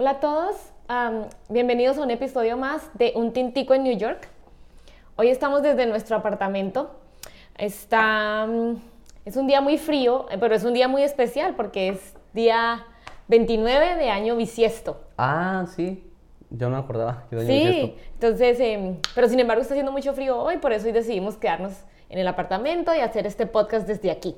[0.00, 0.56] Hola a todos,
[1.50, 4.30] bienvenidos a un episodio más de Un Tintico en New York.
[5.16, 6.98] Hoy estamos desde nuestro apartamento.
[7.58, 8.48] Está,
[9.26, 12.86] es un día muy frío, eh, pero es un día muy especial porque es día
[13.28, 15.02] 29 de año bisiesto.
[15.18, 16.02] Ah, sí.
[16.48, 17.26] Yo no me acordaba.
[17.28, 20.92] que Sí, entonces, em, pero sin embargo está haciendo mucho frío hoy, por eso hoy
[20.92, 21.74] decidimos quedarnos
[22.08, 24.34] en el apartamento y hacer este podcast desde aquí.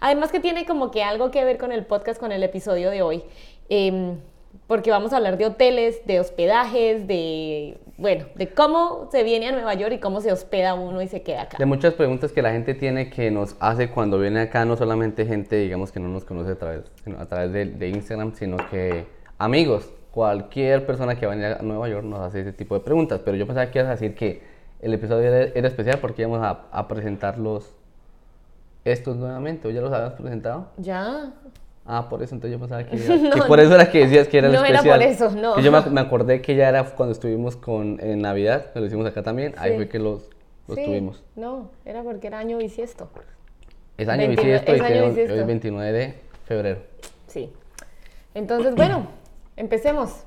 [0.00, 3.02] Además que tiene como que algo que ver con el podcast, con el episodio de
[3.02, 3.24] hoy,
[3.68, 4.16] em,
[4.66, 9.52] porque vamos a hablar de hoteles, de hospedajes, de, bueno, de cómo se viene a
[9.52, 11.58] Nueva York y cómo se hospeda uno y se queda acá.
[11.58, 15.26] De muchas preguntas que la gente tiene que nos hace cuando viene acá, no solamente
[15.26, 16.82] gente, digamos, que no nos conoce a través,
[17.18, 19.06] a través de, de Instagram, sino que
[19.38, 23.20] amigos, cualquier persona que vaya a Nueva York nos hace ese tipo de preguntas.
[23.24, 24.42] Pero yo pensaba que ibas a decir que
[24.80, 27.74] el episodio era, era especial porque íbamos a, a presentarlos
[28.84, 29.68] estos nuevamente.
[29.68, 30.68] ¿O ya los habías presentado?
[30.78, 31.32] Ya.
[31.88, 34.38] Ah, por eso, entonces yo pensaba que, era- que por eso era que decías que
[34.38, 34.98] era el No era especial.
[35.00, 35.54] por eso, no.
[35.54, 38.80] Que yo me, ac- me acordé que ya era cuando estuvimos con, en Navidad, que
[38.80, 39.76] lo hicimos acá también, ahí Sí.
[39.76, 40.28] fue que los,
[40.66, 41.22] los Sí, tuvimos.
[41.36, 43.08] No, era porque era año bisiesto.
[43.98, 45.34] Es año 29 bisiesto y es año que hoy- bisiesto.
[45.34, 46.78] hoy es 29 de febrero.
[47.28, 47.52] Sí.
[48.34, 49.06] Entonces, bueno,
[49.56, 50.24] empecemos.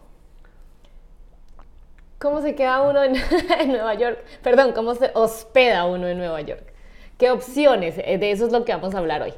[2.19, 3.15] ¿Cómo se queda uno en,
[3.59, 4.19] en Nueva York?
[4.43, 6.63] Perdón, ¿cómo se hospeda uno en Nueva York?
[7.17, 7.95] ¿Qué opciones?
[7.97, 9.33] Eh, De eso es lo que vamos a hablar hoy.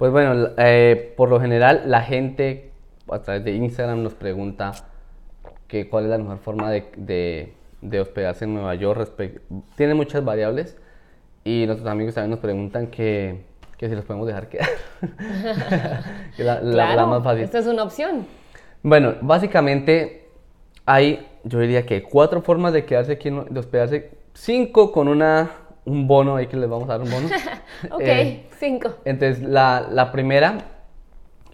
[0.00, 2.70] Pues bueno, eh, por lo general la gente
[3.10, 4.72] a través de Instagram nos pregunta
[5.68, 9.12] que cuál es la mejor forma de, de- de hospedarse en Nueva York.
[9.76, 10.78] Tiene muchas variables
[11.44, 13.42] y nuestros amigos también nos preguntan que,
[13.76, 14.68] que si los podemos dejar quedar.
[16.34, 17.44] Que la, la- la claro, más fácil.
[17.44, 18.26] esta es una opción.
[18.82, 20.28] Bueno, básicamente
[20.86, 25.50] hay, yo diría que cuatro formas de quedarse aquí, de hospedarse, cinco con una,
[25.90, 27.28] un bono, ahí que les vamos a dar un bono.
[27.90, 28.90] Ok, Eh, cinco.
[29.04, 30.58] entonces, la, la primera,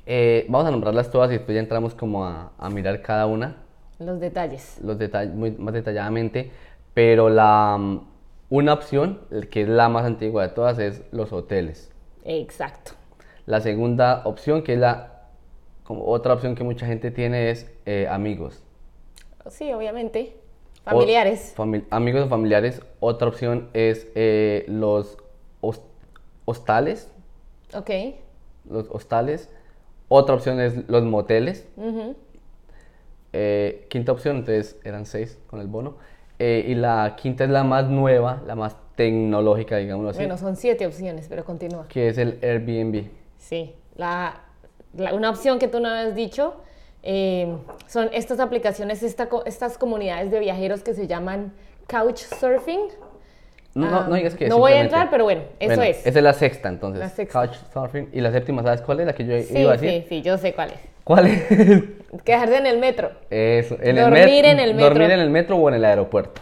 [0.07, 3.57] eh, vamos a nombrarlas todas y después ya entramos como a, a mirar cada una,
[3.99, 4.79] Los detalles.
[4.83, 6.51] los detalles muy más detalladamente,
[6.95, 8.01] pero la, mm,
[8.51, 9.21] una opción,
[9.51, 11.91] que es la más antigua de todas, es los hoteles.
[12.25, 12.93] Exacto.
[13.47, 15.13] La segunda opción, que es la
[15.85, 18.65] como otra opción que mucha gente tiene, es eh, amigos.
[19.49, 20.37] Sí, obviamente.
[20.87, 21.53] O- Familiares.
[21.57, 22.81] fami- amigos o familiares.
[23.01, 25.19] Otra opción es eh, los
[25.61, 25.83] hos-
[26.45, 27.11] hostales.
[27.75, 27.91] Ok.
[28.71, 29.51] Los hostales.
[30.09, 31.67] Otra opción es los moteles.
[33.33, 35.97] Eh, quinta opción, entonces eran seis con el bono.
[36.39, 40.57] Eh, y la quinta es la más nueva, la más tecnológica, digámoslo así, Bueno, son
[40.57, 41.87] siete opciones, pero continúa.
[41.89, 43.09] que es el Airbnb.
[43.39, 44.43] Sí, la,
[44.95, 46.55] la- una opción que tú no habías dicho
[47.09, 47.57] eh,
[47.87, 51.53] son estas aplicaciones, esta estas comunidades de viajeros que se llaman
[51.89, 52.81] Couchsurfing.
[53.75, 56.07] No, no, no digas que no voy a entrar, pero bueno, eso Bueno, es.
[56.07, 56.99] Esa es la sexta, entonces.
[56.99, 57.47] La sexta.
[57.47, 58.09] Couchsurfing.
[58.13, 59.07] Y la séptima, ¿sabes cuál es?
[59.07, 59.91] La que yo Sí, iba a decir.
[60.03, 60.79] sí, sí, yo sé cuál es.
[61.05, 61.45] ¿Cuál es?
[62.25, 63.11] Quedarse en el metro.
[63.31, 64.89] Eso, en Dormir el en el metro.
[64.91, 66.41] Dormir en el metro o en el aeropuerto.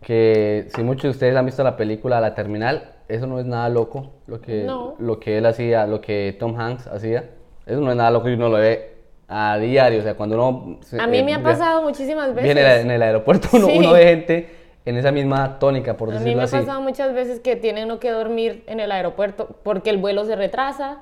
[0.00, 3.68] Que si muchos de ustedes han visto la película La Terminal, eso no es nada
[3.68, 4.12] loco.
[4.26, 4.96] Lo que, No.
[4.98, 7.30] lo que él hacía, lo que Tom Hanks hacía,
[7.66, 8.93] eso no es nada loco y uno lo ve
[9.36, 9.98] a diario.
[9.98, 10.78] O sea, cuando uno.
[10.82, 12.44] se- A mí eh, me ha pasado muchísimas veces.
[12.54, 13.78] Viene en el aeropuerto, uno, Sí.
[13.78, 16.56] uno ve gente en esa misma tónica, por A mí decirlo me ha así.
[16.58, 20.36] pasado muchas veces que tiene uno que dormir en el aeropuerto porque el vuelo se
[20.36, 20.98] retrasa,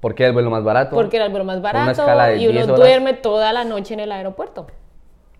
[0.00, 0.94] Porque es el vuelo más barato.
[0.96, 2.02] porque era el vuelo más barato
[2.36, 2.76] y uno 10 horas.
[2.80, 4.66] duerme toda la noche en el aeropuerto.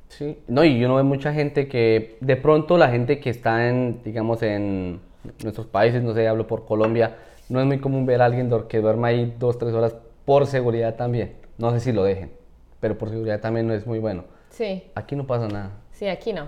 [0.09, 4.01] Sí, no, y uno ve mucha gente que, de pronto la gente que está en,
[4.05, 5.01] digamos, en
[5.43, 7.17] nuestros países, no sé, hablo por Colombia,
[7.49, 10.95] no es muy común ver a alguien que duerma ahí dos, tres horas por seguridad
[10.97, 11.33] también.
[11.59, 12.33] No sé si lo dejen,
[12.81, 14.25] pero por seguridad también no es muy bueno.
[14.51, 15.71] Sí, Aquí no pasa nada.
[15.93, 16.47] sí, aquí no.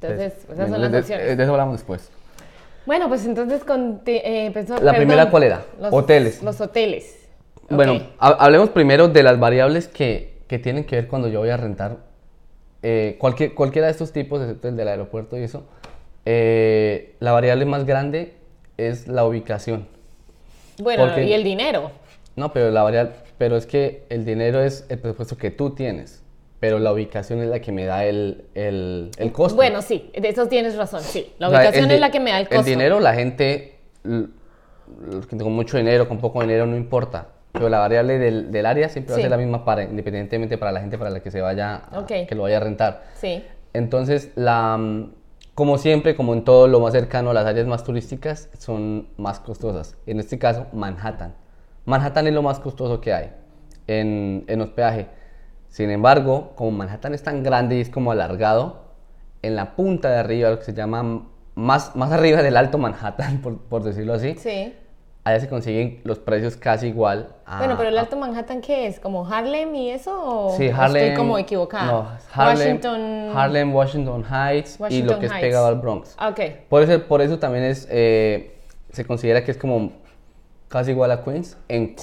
[0.00, 1.36] Entonces, esas son las de, opciones.
[1.36, 2.10] de eso hablamos después.
[2.86, 5.64] Bueno, pues entonces conti- eh, pensó- La primera, ¿cuál era?
[5.80, 6.42] Los- Hoteles.
[6.42, 7.18] Los hoteles.
[7.70, 11.56] Bueno, hablemos primero de las variables que, que tienen que ver cuando yo voy a
[11.56, 11.98] rentar
[12.82, 15.64] eh, cualquier, cualquiera de estos tipos, excepto el del aeropuerto y eso.
[16.24, 18.34] eh, la variable más grande
[18.76, 19.86] es la ubicación.
[20.78, 21.92] Bueno, porque- y el dinero.
[22.34, 26.22] No, pero la variable, pero es que el dinero es el presupuesto que tú tienes,
[26.60, 29.56] pero la ubicación es la que me da el, el, el costo.
[29.56, 31.32] Bueno, sí, de eso tienes razón, sí.
[31.40, 32.60] La O sea, ubicación el di- es la que me da el costo.
[32.60, 37.30] El dinero, la gente, con mucho dinero, con poco dinero, no importa.
[37.50, 39.22] Pero la variable del, del área siempre va Sí.
[39.22, 41.98] a ser la misma para, independientemente para la gente para la que se vaya, a-
[41.98, 42.12] Ok.
[42.28, 43.02] que lo vaya a rentar.
[43.14, 45.14] Sí, Entonces, la, mm,
[45.56, 49.96] como siempre, como en todo lo más cercano, las áreas más turísticas son más costosas.
[50.06, 51.34] En este caso, Manhattan.
[51.86, 53.32] Manhattan es lo más costoso que hay
[53.86, 55.06] en, en hospedaje.
[55.68, 58.82] Sin embargo, como Manhattan es tan grande y es como alargado,
[59.42, 63.38] en la punta de arriba, lo que se llama más, más arriba del Alto Manhattan,
[63.42, 64.74] por, por decirlo así, sí.
[65.24, 67.34] allá se consiguen los precios casi igual.
[67.46, 69.00] A, Bueno, pero el a- Alto Manhattan, ¿qué es?
[69.00, 70.12] ¿Como Harlem y eso?
[70.46, 71.02] ¿O Sí, Harlem.
[71.04, 71.86] estoy como equivocada?
[71.90, 73.30] No, Harlem, Washington.
[73.36, 75.46] Harlem, Washington Heights y lo Washington que es Heights.
[75.46, 76.14] pegado al Bronx.
[76.18, 76.40] Ah, Ok.
[76.68, 78.56] Por eso, por eso también es, eh,
[78.90, 79.92] se considera que es como
[80.68, 81.94] casi igual a Queens en Sí.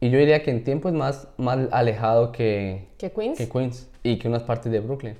[0.00, 3.36] Y yo diría que en tiempo es más, más alejado que, ¿Que Queens?
[3.36, 5.16] que Queens y que unas partes de Brooklyn.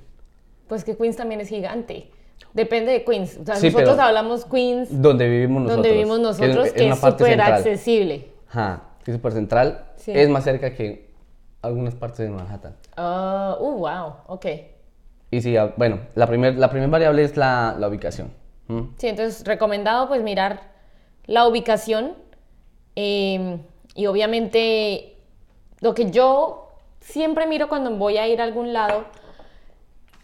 [0.67, 2.09] Pues que Queens también es gigante.
[2.53, 3.37] Depende de Queens.
[3.37, 5.75] O sea, Sí, nosotros hablás Queens Donde vivimos nosotros.
[5.77, 7.53] donde vivimos nosotros, que es súper central.
[7.53, 8.27] accesible.
[8.49, 9.85] Ajá, que es súper central.
[9.97, 10.11] Sí.
[10.15, 11.11] Es más cerca que
[11.61, 12.75] algunas partes de Manhattan.
[12.97, 14.45] Ah, uh, wow, ok.
[15.29, 18.31] Y sí, ah, bueno, la primera la primer variable es la, la ubicación.
[18.67, 18.81] ¿Mm?
[18.97, 20.71] Sí, entonces recomendado pues mirar
[21.25, 22.13] la ubicación
[22.95, 23.59] eh,
[23.95, 25.17] y obviamente
[25.79, 29.05] lo que yo siempre miro cuando voy a ir a algún lado,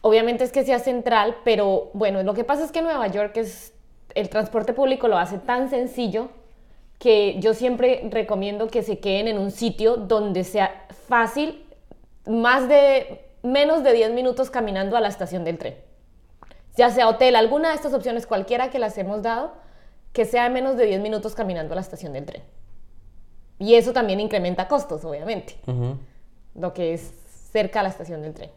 [0.01, 3.73] obviamente es que sea central, pero bueno, lo que pasa es que Nueva York es,
[4.15, 6.29] el transporte público lo hace tan sencillo
[6.99, 11.65] que yo siempre recomiendo que se queden en un sitio donde sea fácil,
[12.25, 15.87] más de, menos de 10 minutos caminando a la estación del tren
[16.77, 19.51] ya sea hotel, alguna de estas opciones, cualquiera que las hemos dado,
[20.13, 22.43] que sea menos de 10 minutos caminando a la estación del tren.
[23.59, 25.55] Y eso también incrementa costos, obviamente,
[26.55, 27.13] lo que es
[27.51, 28.49] cerca a la estación del tren.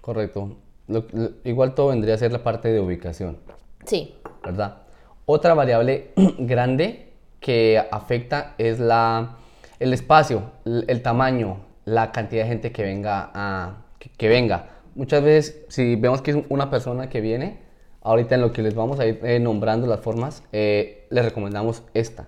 [0.00, 0.56] Correcto.
[0.88, 3.36] Lo- lo- igual todo vendría a ser la parte de ubicación,
[3.84, 4.78] Sí, ¿verdad?
[5.26, 7.10] Otra variable grande
[7.40, 9.36] que afecta es la,
[9.78, 14.70] el espacio, el, el tamaño, la cantidad de gente que venga a que, que venga.
[14.94, 17.58] Muchas veces, si vemos que es una persona que viene,
[18.02, 21.82] ahorita en lo que les vamos a ir eh, nombrando las formas, eh, les recomendamos
[21.94, 22.26] esta.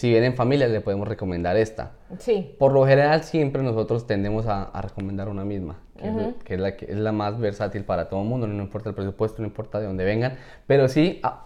[0.00, 1.90] Si viene en familia, le podemos recomendar esta.
[2.18, 6.32] sí, Por lo general siempre nosotros tendemos a, a recomendar una misma, que, es, la-
[6.42, 8.94] que es la que es la más versátil para todo el mundo, no importa el
[8.94, 11.44] presupuesto, no importa de dónde vengan, pero sí, ah,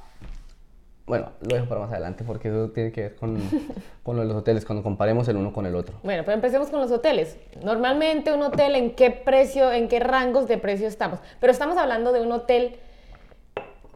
[1.05, 3.37] bueno, lo dejo para más adelante porque eso tiene que ver con,
[4.05, 5.97] con lo de los hoteles, cuando comparemos el uno con el otro.
[6.05, 7.37] Bueno, pero empecemos con los hoteles.
[7.61, 11.19] Normalmente un hotel, ¿en qué precio, en qué rangos de precio estamos?
[11.41, 12.77] Pero estamos hablando de un hotel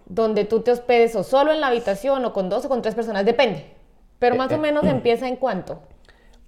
[0.07, 2.97] donde tú te hospedes o solo en la habitación o con dos o con tres
[2.97, 3.78] personas, depende.
[4.19, 5.81] Pero más o menos empieza en cuánto.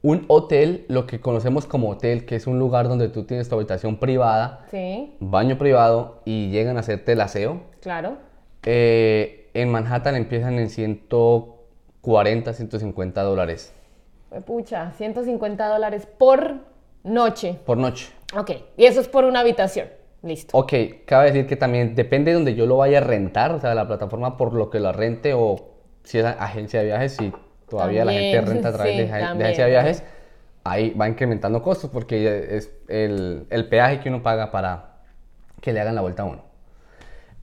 [0.03, 3.55] Un hotel, lo que conocemos como hotel, que es un lugar donde tú tienes tu
[3.57, 8.17] habitación privada, Sí, baño privado y llegan a hacerte el aseo, claro.
[8.65, 13.75] eh, en Manhattan empiezan en 140, 150 dólares
[14.47, 16.55] Pucha, 150 dólares por
[17.03, 17.59] noche.
[17.67, 18.11] por noche.
[18.39, 19.89] Ok, y eso es por una habitación.
[20.23, 20.57] Listo.
[20.57, 20.73] Ok,
[21.05, 23.89] cabe decir que también depende de donde yo lo vaya a rentar, o sea, la
[23.89, 25.57] plataforma por lo que lo rente o
[26.05, 27.33] si es agencia de viajes, si
[27.71, 30.05] todavía la gente renta a través sí, de, de también, agencia de viajes,
[30.65, 34.91] ahí va incrementando costos porque es el, el peaje que uno paga para
[35.61, 36.43] que le hagan la vuelta a uno.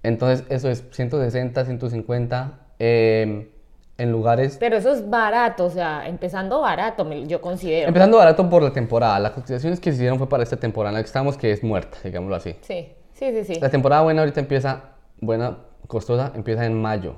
[0.04, 3.52] Entonces, eso es 160, 150 eh,
[3.98, 4.58] en lugares...
[4.60, 7.88] Pero eso es barato, o sea, empezando barato, yo considero.
[7.88, 10.96] Empezando barato por la temporada, las cotizaciones que se hicieron fue para esta temporada en
[10.96, 12.56] la que estamos, que es muerta, digámoslo así.
[12.62, 13.60] Sí, sí, sí, sí.
[13.60, 15.58] La temporada buena ahorita empieza, buena,
[15.88, 17.16] costosa, empieza en mayo,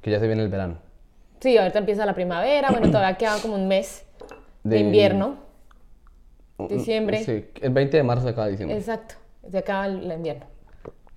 [0.00, 0.78] que ya se viene el verano.
[1.40, 4.04] Sí, ahorita empieza la primavera, bueno, todavía queda como un mes
[4.62, 5.36] de De- invierno.
[6.68, 7.24] Diciembre.
[7.24, 8.78] Sí, el 20 de marzo se acaba diciembre.
[8.78, 9.16] Exacto,
[9.50, 10.46] se acaba el, invierno.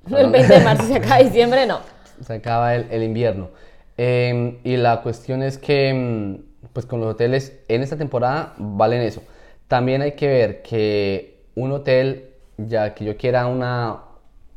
[0.09, 1.79] El 20 de marzo se acaba diciembre, no.
[2.25, 3.49] Se acaba el, el invierno.
[3.97, 9.01] Eh, y la cuestión es que, mm, pues con los hoteles en esta temporada valen
[9.01, 9.21] eso.
[9.67, 14.01] También hay que ver que un hotel, ya que yo quiera una,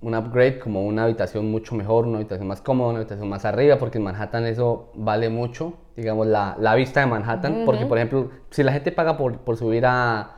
[0.02, 3.76] un upgrade, como una habitación mucho mejor, una habitación más cómoda, una habitación más arriba,
[3.76, 7.64] porque en Manhattan eso vale mucho, digamos, la, la vista de Manhattan.
[7.66, 10.36] Porque, por ejemplo, si la gente paga por, por subir a,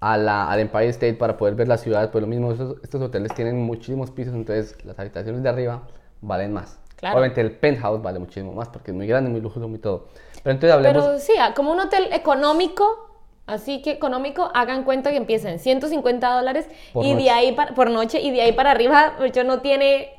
[0.00, 3.02] a la, al Empire State para poder ver la ciudad, pues lo mismo, estos, estos
[3.02, 5.82] hoteles tienen muchísimos pisos, entonces las habitaciones de arriba
[6.22, 6.78] valen más.
[6.96, 7.18] Claro.
[7.18, 10.06] Obviamente el penthouse vale muchísimo más porque es muy grande, muy lujoso, muy todo.
[10.42, 11.04] Pero entonces hablemos...
[11.04, 13.15] Pero sí, como un hotel económico,
[13.46, 17.24] así que económico, hagan cuenta que empieza en 150 dólares Por y noche.
[17.24, 20.10] de ahí para, por noche y de ahí para arriba, yo no tiene,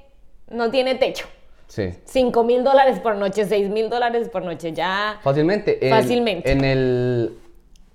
[0.49, 1.25] no tiene techo.
[1.67, 1.89] Sí.
[2.05, 5.19] 5 mil dólares por noche, 6 mil dólares por noche, ya.
[5.21, 5.85] Fácilmente.
[5.85, 6.51] En- Fácilmente.
[6.51, 7.37] En el,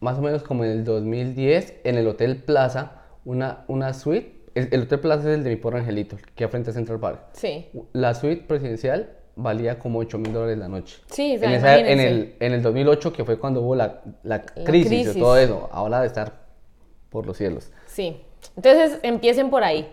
[0.01, 4.69] más o menos como en el 2010, en el Hotel Plaza, una, una suite, el,
[4.73, 7.21] el Hotel Plaza es el de mi pobre angelito, que frente a Central Park.
[7.33, 7.71] Sí.
[7.95, 10.99] La suite presidencial valía como 8 mil dólares la noche.
[11.11, 14.01] Sí, o sea, en, esa- en, el, en el 2008, que fue cuando hubo la,
[14.23, 15.15] la crisis, crisis.
[15.15, 16.33] de todo eso, ahora de estar
[17.11, 17.71] por los cielos.
[17.87, 18.21] Sí.
[18.57, 19.89] Entonces empiecen por ahí.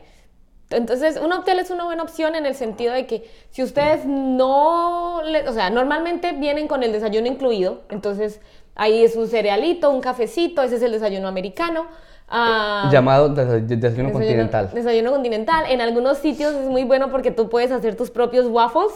[0.72, 5.22] Entonces, un hotel es una buena opción en el sentido de que si ustedes no,
[5.24, 8.40] le- o sea, normalmente vienen con el desayuno incluido, entonces
[8.76, 11.88] ahí es un cerealito, un cafecito, ese es el desayuno americano.
[12.28, 14.70] ah, Llamado des- des- desayuno desayuno- continental.
[14.74, 15.66] Desayuno continental.
[15.70, 18.92] En algunos sitios es muy bueno porque tú puedes hacer tus propios waffles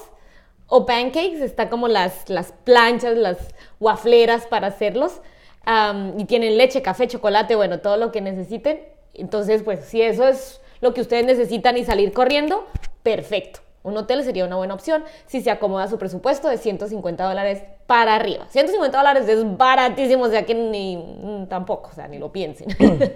[0.68, 3.38] o pancakes, está como las, las planchas, las
[3.80, 5.22] wafleras para hacerlos.
[5.66, 8.82] am, y tienen leche, café, chocolate, bueno, todo lo que necesiten.
[9.14, 12.66] Entonces, pues si eso es lo que ustedes necesitan y salir corriendo,
[13.04, 13.60] perfecto.
[13.84, 18.16] Un hotel sería una buena opción si se acomoda su presupuesto de 150 dólares para
[18.16, 18.46] arriba.
[18.50, 22.68] 150 dólares es baratísimo, o sea que ni mm, tampoco, o sea, ni lo piensen.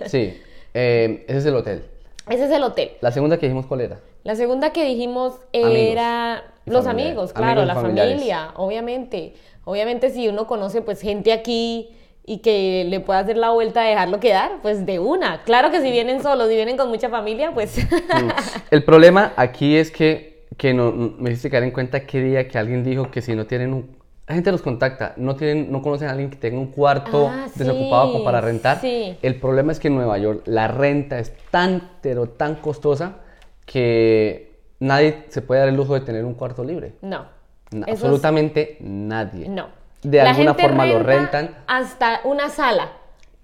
[0.07, 0.39] Sí,
[0.73, 1.85] eh, ese es el hotel.
[2.29, 2.91] Ese es el hotel.
[2.99, 3.99] La segunda que dijimos, ¿cuál era?
[4.27, 8.11] La segunda que dijimos era los amigos, claro, Amigos la familiares.
[8.15, 9.35] familia, obviamente.
[9.63, 11.91] Obviamente si uno conoce pues gente aquí
[12.25, 15.43] y que le pueda hacer la vuelta de dejarlo quedar, pues de una.
[15.43, 18.29] Claro que si vienen solos, si vienen con mucha familia, pues Mm.
[18.69, 22.57] El problema aquí es que, que no, me hiciste caer en cuenta que día que
[22.57, 23.95] alguien dijo que si no tienen un...
[24.27, 27.47] La gente los contacta, no, tienen, no conocen a alguien que tenga un cuarto Ah,
[27.55, 28.81] desocupado sí, para rentar.
[28.81, 29.15] sí.
[29.21, 33.19] El problema es que en Nueva York la renta es tan, pero tan costosa
[33.67, 36.95] que nadie se puede dar el lujo de tener un cuarto libre.
[37.01, 37.37] no.
[37.85, 39.49] Es- absolutamente nadie.
[39.49, 39.67] No.
[40.01, 41.63] De La alguna forma lo renta rentan.
[41.67, 42.91] Hasta una sala.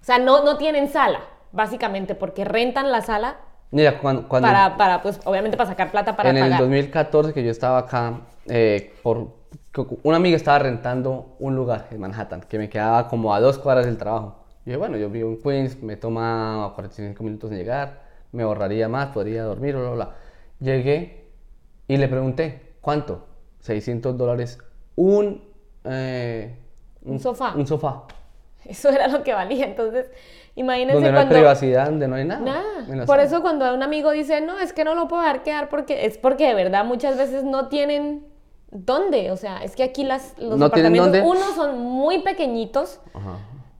[0.00, 1.20] O sea, no, no tienen sala,
[1.52, 3.36] básicamente, porque rentan la sala
[3.70, 6.60] Mira, cuando, cuando para, para, pues, obviamente para sacar plata para en el pagar.
[6.60, 9.28] 2014 que yo estaba acá, eh, por,
[10.04, 13.84] una amiga estaba rentando un lugar en Manhattan que me quedaba como a dos cuadras
[13.84, 14.36] del trabajo.
[14.64, 18.03] Y dije, bueno, yo vivo en Queens, me toma 45 minutos en llegar,
[18.34, 20.14] me ahorraría más, podría dormir, bla, bla, bla.
[20.60, 21.24] Llegué
[21.88, 23.26] y le pregunté, ¿cuánto?
[23.60, 24.58] 600 dólares
[24.96, 25.42] un,
[25.84, 26.58] eh,
[27.04, 27.54] Un sofá.
[27.54, 28.04] Un sofá.
[28.64, 29.66] Eso era lo que valía.
[29.66, 30.10] Entonces,
[30.54, 31.34] imagínense Donde no hay cuando...
[31.34, 32.40] privacidad, donde no hay nada.
[32.40, 33.06] Nada.
[33.06, 33.22] Por sala.
[33.22, 36.18] eso cuando un amigo dice, no, es que no lo puedo dejar quedar porque es
[36.18, 38.26] porque de verdad muchas veces no tienen
[38.70, 39.30] dónde.
[39.30, 41.22] O sea, es que aquí las, los ¿No apartamentos, dónde?
[41.22, 43.38] uno, son muy pequeñitos Ajá.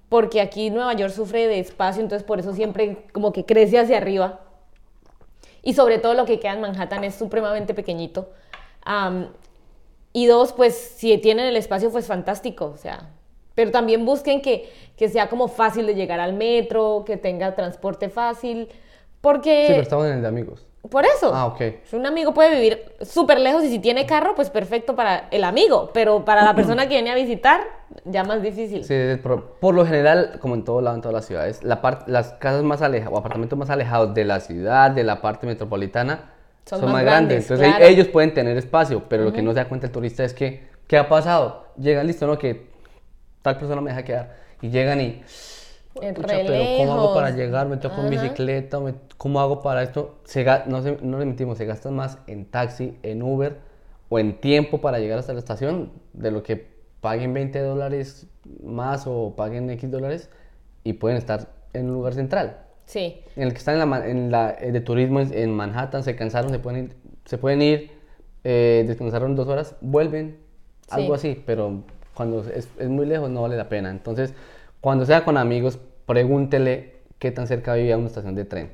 [0.08, 3.96] Porque aquí Nueva York sufre de espacio, entonces por eso siempre como que crece hacia
[3.96, 4.40] arriba.
[5.62, 8.30] Y sobre todo lo que queda en Manhattan es supremamente pequeñito.
[8.84, 9.28] Am,
[10.12, 13.10] y dos, pues si tienen el espacio, pues fantástico, o sea.
[13.54, 18.08] Pero también busquen que, que sea como fácil de llegar al metro, que tenga transporte
[18.08, 18.68] fácil,
[19.20, 19.66] porque...
[19.66, 20.66] Sí, pero estamos en el de amigos.
[20.90, 21.32] Por eso.
[21.34, 21.60] Ah, ok.
[21.84, 25.44] Si un amigo puede vivir súper lejos y si tiene carro, pues perfecto para el
[25.44, 27.62] amigo, pero para la persona que viene a visitar,
[28.04, 28.84] ya más difícil.
[28.84, 32.06] Sí, por, por lo general, como en todo lado, en todas las ciudades, la part-
[32.06, 36.32] las casas más alejadas o apartamentos más alejados de la ciudad, de la parte metropolitana,
[36.66, 37.28] Son son, más más, grandes.
[37.28, 37.84] grandes, Entonces claro.
[37.90, 40.68] ellos pueden tener espacio, pero lo que no se da cuenta el turista es que,
[40.86, 41.64] ¿qué ha pasado?
[41.78, 42.38] Llegan, listo, ¿no?
[42.38, 42.66] Que
[43.40, 44.36] tal persona me deja quedar.
[44.60, 45.22] Y llegan y,
[45.94, 46.12] pucha,
[46.46, 47.68] pero ¿cómo hago para llegar?
[47.68, 48.80] ¿Me toco en bicicleta?
[48.80, 50.18] ¿Me- ¿Cómo hago para esto?
[50.24, 53.58] Se no, se- no le mentimos, se gastan más en taxi, en Uber
[54.08, 56.66] o en tiempo para llegar hasta la estación de lo que
[57.00, 58.26] paguen 20 dólares
[58.62, 60.30] más o paguen X dólares
[60.82, 62.58] y pueden estar en un lugar central.
[62.86, 63.20] Sí.
[63.36, 66.50] En el que están en la, en la eh, de turismo en, Manhattan, se cansaron,
[66.50, 67.90] se pueden ir, se pueden ir
[68.44, 70.36] eh, descansaron dos horas, vuelven,
[70.90, 71.30] algo Sí.
[71.32, 71.82] así, pero
[72.12, 73.90] cuando es, es muy lejos no vale la pena.
[73.90, 74.34] Entonces,
[74.84, 78.70] cuando sea con amigos, pregúntele qué tan cerca vive a una estación de tren.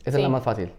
[0.00, 0.16] Esa Sí.
[0.16, 0.72] es la más fácil.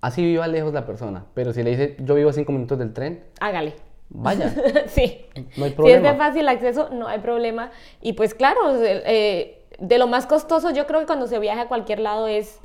[0.00, 2.92] Así viva lejos la persona, pero si le dice yo vivo a cinco minutos del
[2.92, 3.74] tren, Hágale.
[4.10, 4.54] vaya.
[4.86, 5.26] sí.
[5.56, 6.12] No hay Si es problema.
[6.12, 7.72] de fácil acceso, no hay problema.
[8.00, 11.62] Y pues claro, de, eh, de lo más costoso, yo creo que cuando se viaja
[11.62, 12.60] a cualquier lado es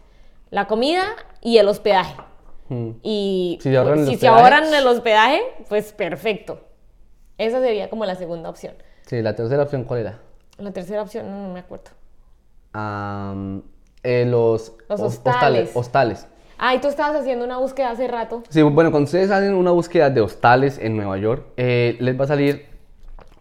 [0.52, 1.04] la comida
[1.42, 2.16] y el hospedaje.
[2.70, 2.90] Mm.
[3.02, 6.62] Y Si se ahorran el si se ahorran el hospedaje, pues perfecto.
[7.40, 8.76] Esa sería como la segunda opción.
[9.08, 10.20] Sí, la tercera opción, ¿cuál era?
[10.58, 11.92] La tercera opción, no, no me acuerdo.
[14.04, 15.72] Eh, los, Los hos- hostales.
[15.76, 16.28] hostales.
[16.58, 18.42] Ah, y tú estabas haciendo una búsqueda hace rato.
[18.50, 22.24] Sí, bueno, cuando ustedes hacen una búsqueda de hostales en Nueva York, eh, les va
[22.24, 22.66] a salir,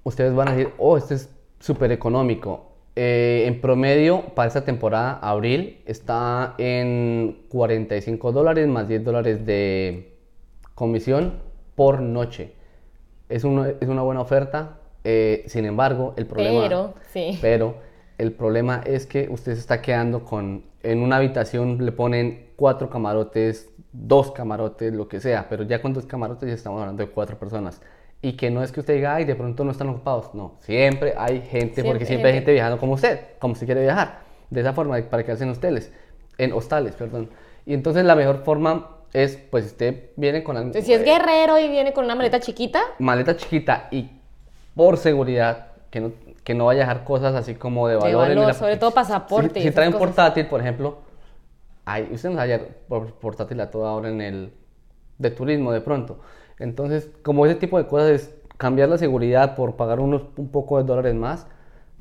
[0.04, 1.30] ustedes van a decir, oh, este es
[1.60, 2.72] súper económico.
[2.94, 10.14] Eh, en promedio, para esta temporada, abril, está en 45 dólares más 10 dólares de
[10.74, 11.40] comisión
[11.74, 12.52] por noche.
[13.28, 16.62] Es, es una buena oferta, eh, sin embargo, el problema...
[16.62, 17.38] Pero, sí.
[17.40, 17.76] Pero
[18.18, 22.90] el problema es que usted se está quedando con, en una habitación le ponen cuatro
[22.90, 27.10] camarotes, dos camarotes, lo que sea, pero ya con dos camarotes ya estamos hablando de
[27.10, 27.80] cuatro personas.
[28.20, 30.34] Y que no es que usted diga, ay, de pronto no están ocupados.
[30.34, 32.52] No, siempre hay gente, Siempre porque siempre hay gente.
[32.52, 34.22] viajando como usted, como usted quiere viajar.
[34.50, 35.92] De esa forma, para quedarse en hosteles,
[36.38, 37.30] en hostales, perdón.
[37.64, 41.68] Y entonces la mejor forma es, pues usted viene con Entonces, si es guerrero y
[41.68, 44.10] viene con una maleta chiquita, maleta chiquita y
[44.76, 46.12] por seguridad que no,
[46.44, 48.10] que no vaya a dejar cosas así como de valor.
[48.24, 50.06] en valor, la- sobre todo pasaporte Si, si traen cosas.
[50.06, 50.98] portátil, por ejemplo,
[51.84, 54.52] ay, usted no vaya por portátil a toda hora en el
[55.18, 56.20] de turismo de pronto.
[56.58, 60.78] Entonces, como ese tipo de cosas es cambiar la seguridad por pagar unos un poco
[60.78, 61.46] de dólares más,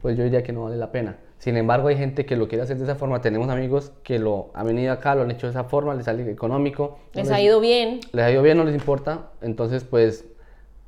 [0.02, 1.18] pues yo diría que no vale la pena.
[1.38, 3.22] Sin embargo, hay gente que lo quiere hacer de esa forma.
[3.22, 6.30] Tenemos amigos que lo han venido acá, lo han hecho de esa forma, les sale
[6.32, 7.00] económico.
[7.14, 8.00] no les ha ido bien.
[8.14, 9.30] les ha ido bien, no les importa.
[9.42, 10.26] Entonces, pues,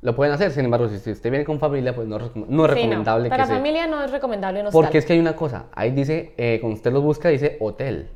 [0.00, 0.50] lo pueden hacer.
[0.52, 2.66] Sin embargo, si, usted viene con familia, pues no, no es Sí, no.
[2.66, 4.82] recomendable Para que se- familia no es recomendable un hostal.
[4.82, 8.10] Porque es que hay una cosa, ahí dice, eh, cuando usted los busca, dice hotel.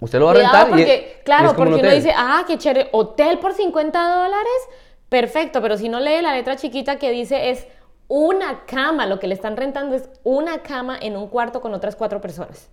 [0.00, 2.12] Usted lo va a rentar y- porque, y claro, es como un porque uno dice,
[2.16, 4.68] ah, qué chévere, hotel por 50 dólares,
[5.08, 7.66] perfecto, pero si no lee la letra chiquita que dice es
[8.08, 11.96] una cama, lo que le están rentando es una cama en un cuarto con otras
[11.96, 12.70] cuatro personas.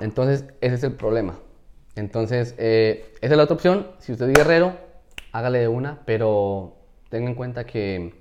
[0.00, 1.38] Entonces, ese es el problema.
[1.94, 3.86] Entonces, eh, esa es la otra opción.
[3.98, 4.72] Si usted es guerrero,
[5.34, 6.74] hágale de una, pero
[7.08, 8.14] tenga en cuenta que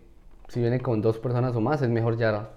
[0.48, 2.50] si viene con dos personas o más, es mejor ya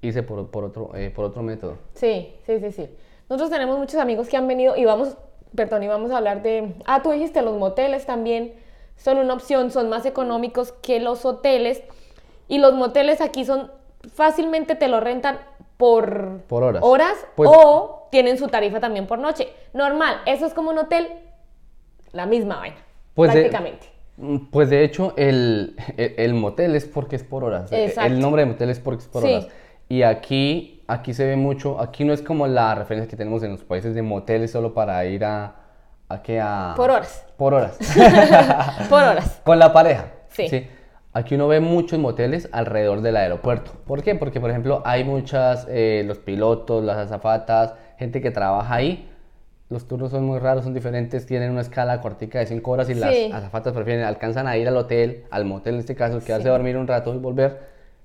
[0.00, 1.76] irse por, por otro, eh, por otro método.
[1.92, 2.88] Sí, sí, sí, sí.
[3.28, 5.18] Nosotros tenemos muchos amigos que han venido y vamos,
[5.54, 8.54] perdón, y vamos a hablar de, ah, tú dijiste, los moteles también
[8.96, 11.82] son una opción, son más económicos que los hoteles
[12.48, 13.70] y los moteles aquí son,
[14.14, 15.38] fácilmente te lo rentan
[15.76, 17.26] por, Por horas.
[17.36, 19.48] Pues- o tienen su tarifa también por noche.
[19.74, 21.08] Normal, eso es como un hotel,
[22.12, 22.76] la misma vaina,
[23.12, 23.97] Pues prácticamente.
[24.50, 27.70] Pues de hecho, el, el, el motel es porque es por horas.
[27.72, 28.12] Exacto.
[28.12, 29.32] El nombre de motel es porque es por Sí.
[29.34, 29.48] horas.
[29.88, 33.52] Y aquí, aquí se ve mucho, aquí no es como la referencia que tenemos en
[33.52, 35.54] los países de moteles solo para ir a...
[36.10, 36.40] ¿A qué?
[36.40, 36.74] A...
[36.76, 37.26] Por horas.
[37.36, 37.78] Por horas.
[38.90, 39.40] por horas.
[39.44, 40.06] Con la pareja.
[40.28, 40.66] Sí.
[41.12, 43.72] Aquí uno ve muchos moteles alrededor del aeropuerto.
[43.86, 44.14] ¿Por qué?
[44.14, 49.08] Porque, por ejemplo, hay muchas, eh, los pilotos, las azafatas, gente que trabaja ahí.
[49.70, 52.94] Los turnos son muy raros, son diferentes, tienen una escala cortica de 5 horas y
[52.94, 53.00] Sí.
[53.00, 56.52] las azafatas prefieren, alcanzan a ir al hotel, al motel en este caso, quedarse a
[56.52, 57.60] dormir un rato y volver,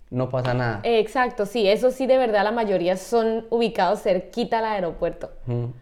[0.09, 0.81] no pasa nada.
[0.83, 5.31] Exacto, sí, eso sí, de verdad, la mayoría son ubicados cerquita al aeropuerto.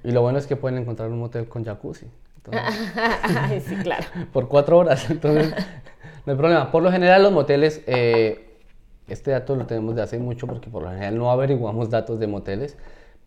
[0.04, 2.06] Y lo bueno es que pueden encontrar un motel con jacuzzi.
[2.38, 2.62] Entonces,
[3.36, 4.06] Ay, sí, claro.
[4.34, 5.10] por cuatro horas.
[5.10, 5.52] Entonces,
[6.26, 6.72] no hay problema.
[6.72, 8.48] Por lo general, los moteles, eh,
[9.08, 12.28] este dato lo tenemos de hace mucho porque por lo general no averiguamos datos de
[12.28, 12.78] moteles,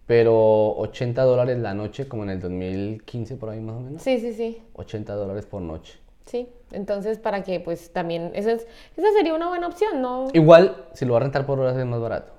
[0.07, 4.03] pero 80 dólares la noche, como en el 2015 por ahí más o menos.
[4.03, 4.63] Sí, sí, sí.
[4.75, 5.99] 80 dólares por noche.
[6.27, 10.29] Sí, entonces para que pues también, esa, es, esa sería una buena opción, ¿no?
[10.33, 12.33] Igual, si lo va a rentar por horas es más barato.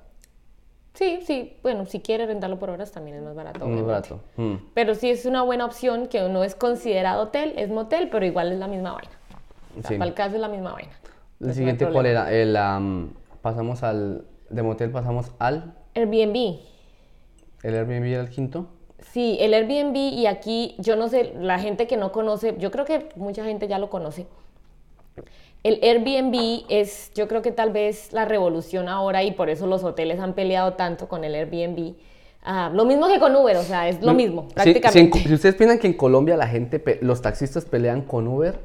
[0.93, 3.67] Sí, sí, bueno, si quiere rentarlo por horas también es más barato.
[3.67, 4.21] Más barato.
[4.37, 4.55] Mm.
[4.73, 8.51] Pero sí es una buena opción que no es considerado hotel, es motel, pero igual
[8.53, 9.11] es la misma vaina.
[9.77, 9.97] O sea, Sí.
[9.97, 10.93] para el caso es la misma vaina.
[11.41, 12.31] El no siguiente, ¿cuál era?
[12.31, 16.59] El, am, pasamos al, de motel pasamos al, Airbnb.
[17.67, 18.67] El Airbnb era el quinto.
[19.11, 22.85] Sí, el Airbnb y aquí, yo no sé, la gente que no conoce, yo creo
[22.85, 24.27] que mucha gente ya lo conoce.
[25.63, 29.83] El Airbnb es, yo creo que tal vez la revolución ahora y por eso los
[29.83, 31.95] hoteles han peleado tanto con el Airbnb.
[32.43, 35.09] Ah, lo mismo que con Uber, o sea, es lo mismo, Si- si, en prácticamente.
[35.23, 38.59] Co- si ustedes piensan que en Colombia la gente, los taxistas pelean con Uber,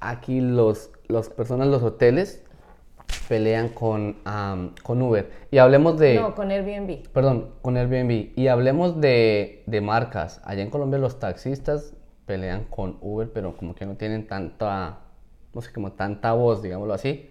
[0.00, 2.42] aquí los, los personas, los hoteles
[3.30, 5.30] pelean con, am, con Uber.
[5.52, 7.06] Y hablemos de, No, con Airbnb.
[7.12, 8.32] perdón, con Airbnb.
[8.36, 10.40] Y hablemos de, de marcas.
[10.44, 11.94] Allá en Colombia los taxistas
[12.26, 14.98] pelean con Uber, pero como que no tienen tanta,
[15.54, 17.30] no sé, como tanta voz, digámoslo así,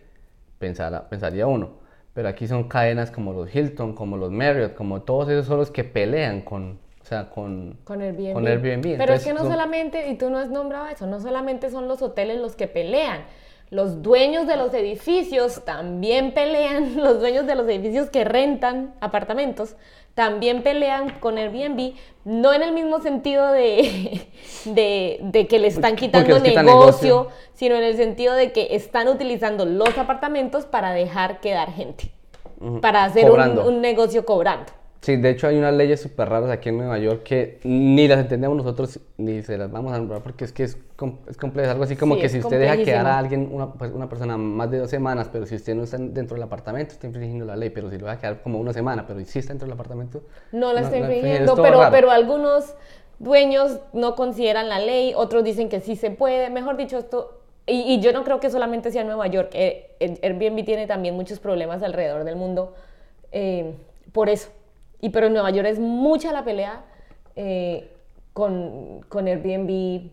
[0.57, 1.71] pensara- pensaría uno.
[2.13, 5.69] Pero aquí son cadenas como los Hilton, como los Marriott, como todos esos son los
[5.69, 8.31] que pelean con, o sea, con, Con Airbnb.
[8.33, 8.81] Con Airbnb.
[8.83, 11.69] Pero Entonces, es que no son- solamente, y tú no has nombrado eso, no solamente
[11.69, 13.23] son los hoteles los que pelean.
[13.71, 19.75] Los dueños de los edificios también pelean, los dueños de los edificios que rentan apartamentos
[20.15, 21.93] también pelean con Airbnb,
[22.25, 24.27] no en el mismo sentido de,
[24.65, 27.27] de, de que le están quitando negocio, negocio.
[27.53, 32.11] sino en el sentido de que están utilizando los apartamentos para dejar quedar gente,
[32.81, 34.78] para hacer un negocio cobrando.
[35.01, 38.19] Sí, de hecho hay unas leyes súper raras aquí en Nueva York que ni las
[38.19, 41.67] entendemos nosotros ni se las vamos a nombrar porque es que es, com- es complejo.
[41.67, 44.09] Es algo así como Sí, que si usted deja quedar a alguien, una, pues, una
[44.09, 47.45] persona más de dos semanas, pero si usted no está dentro del apartamento, está infringiendo
[47.45, 47.69] la ley.
[47.69, 50.73] Pero si lo deja quedar como una semana, pero si está dentro del apartamento, No
[50.73, 52.75] la está infringiendo, pero, pero algunos
[53.19, 56.49] dueños no consideran la ley, otros dicen que sí se puede.
[56.49, 59.91] Mejor dicho, esto, y, y yo no creo que solamente sea en Nueva York, eh,
[60.21, 62.73] Airbnb tiene también muchos problemas alrededor del mundo
[63.31, 63.73] eh,
[64.11, 64.49] por eso.
[65.01, 66.83] Y pero en Nueva York es mucha la pelea
[67.35, 67.91] eh,
[68.33, 70.09] con, con Airbnb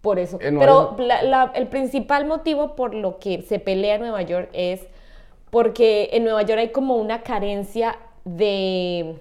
[0.00, 0.38] por eso.
[0.40, 4.22] En Pero Nueva la- la- el principal motivo por lo que se pelea en Nueva
[4.22, 4.86] York es
[5.50, 9.16] porque en Nueva York hay como una carencia de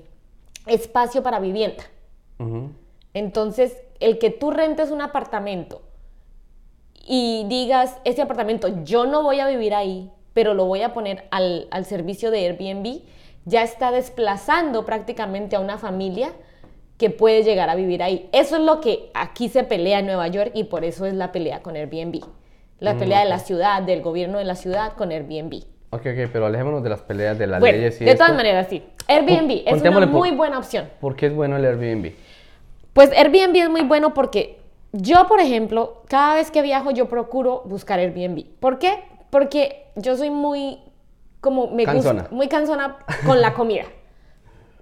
[0.66, 1.84] espacio para vivienda.
[3.14, 5.82] Entonces, el que tú rentes un apartamento
[7.06, 11.26] y digas, ese apartamento yo no voy a vivir ahí, pero lo voy a poner
[11.32, 13.02] al, al servicio de Airbnb,
[13.48, 16.32] ya está desplazando prácticamente a una familia
[16.98, 18.28] que puede llegar a vivir ahí.
[18.34, 21.32] Eso es lo que aquí se pelea en Nueva York y por eso es la
[21.32, 22.22] pelea con Airbnb.
[22.80, 25.64] La Mm, pelea de la ciudad, del gobierno de la ciudad con Airbnb.
[25.92, 28.24] Ok, ok, pero alejémonos de las peleas de las Bueno, leyes y de esto.
[28.26, 28.84] todas maneras, sí.
[29.08, 30.90] Airbnb es una por- muy buena opción.
[31.00, 32.12] ¿Por qué es bueno el Airbnb?
[32.92, 34.58] Pues Airbnb es muy bueno porque
[34.92, 38.44] yo, por ejemplo, cada vez que viajo yo procuro buscar Airbnb.
[38.60, 39.04] ¿Por qué?
[39.30, 40.80] porque yo soy muy,
[41.48, 42.22] como me Cansona.
[42.24, 43.86] gusta, muy cansona con la comida.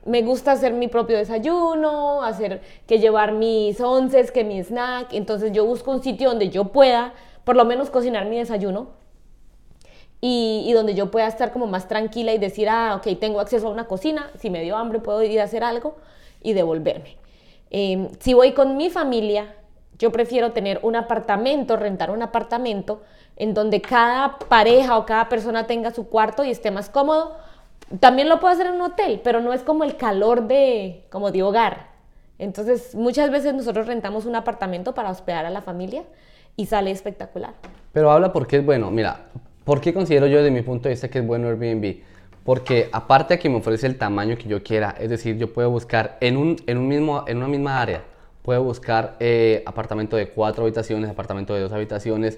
[0.06, 5.14] me gusta hacer mi propio desayuno, hacer que llevar mis onces, que mi snack.
[5.14, 8.88] Entonces yo busco un sitio donde yo pueda, por lo menos cocinar mi desayuno
[10.22, 13.68] y, y donde yo pueda estar como más tranquila y decir, ah, ok, tengo acceso
[13.68, 15.98] a una cocina, si me dio hambre puedo ir a hacer algo
[16.42, 17.18] y devolverme.
[17.72, 19.54] Eh, si voy con mi familia,
[20.00, 23.02] yo prefiero tener un apartamento, rentar un apartamento
[23.38, 27.38] en donde cada pareja o cada persona tenga su cuarto y esté más cómodo.
[28.00, 31.32] También lo puedo hacer en un hotel, pero no es como el calor de, como
[31.32, 31.88] de hogar.
[32.40, 36.04] Entonces, muchas veces nosotros rentamos un apartamento para hospedar a la familia
[36.58, 37.54] y sale espectacular.
[37.94, 38.92] Pero habla porque es bueno.
[38.92, 39.26] Mira,
[39.64, 41.98] ¿por qué considero yo desde mi punto de vista que es bueno Airbnb?
[42.44, 45.70] Porque aparte de que me ofrece el tamaño que yo quiera, es decir, yo puedo
[45.70, 48.04] buscar en, un, en, un mismo, en una misma área,
[48.44, 52.38] puedo buscar eh, apartamento de cuatro habitaciones, apartamento de dos habitaciones,